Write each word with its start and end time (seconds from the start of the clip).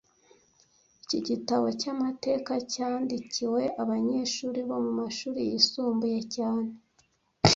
Iki 1.03 1.19
gitabo 1.27 1.65
cyamateka 1.79 2.53
cyandikiwe 2.71 3.63
abanyeshuri 3.81 4.59
bo 4.69 4.77
mumashuri 4.85 5.41
yisumbuye 5.49 6.19
cyane 6.35 6.69